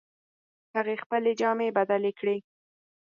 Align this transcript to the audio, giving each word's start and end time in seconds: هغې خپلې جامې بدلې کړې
هغې 0.75 0.95
خپلې 1.03 1.31
جامې 1.39 1.69
بدلې 1.77 2.11
کړې 2.19 2.37